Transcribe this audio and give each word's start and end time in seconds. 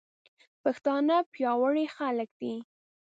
پښتانه 0.63 1.17
پياوړي 1.33 1.85
خلک 1.95 2.29
دي. 2.41 2.55